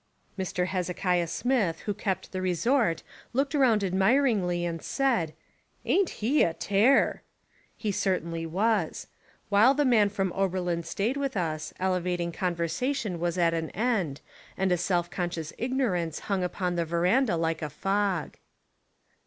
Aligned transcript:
Mr. 0.35 0.65
Hezekiah 0.65 1.27
Smith 1.27 1.81
who 1.81 1.93
kept 1.93 2.31
the 2.31 2.41
re 2.41 2.55
sort 2.55 3.03
looked 3.33 3.53
round 3.53 3.83
admiringly 3.83 4.65
and 4.65 4.81
said, 4.81 5.35
"Ain't 5.85 6.09
he 6.25 6.41
a 6.41 6.55
terrf" 6.55 7.19
He 7.77 7.91
certainly 7.91 8.47
was. 8.47 9.05
While 9.49 9.75
the 9.75 9.85
man 9.85 10.09
from 10.09 10.33
Oberlin 10.33 10.81
stayed 10.81 11.17
with 11.17 11.37
us, 11.37 11.71
elevating 11.79 12.31
conver 12.31 12.65
sation 12.67 13.19
was 13.19 13.37
at 13.37 13.53
an 13.53 13.69
end, 13.75 14.21
and 14.57 14.71
a 14.71 14.75
self 14.77 15.11
conscious 15.11 15.53
ig 15.59 15.71
norance 15.73 16.21
hung 16.21 16.43
upon 16.43 16.77
the 16.77 16.85
verandah 16.85 17.37
like 17.37 17.61
a 17.61 17.69
fog. 17.69 18.37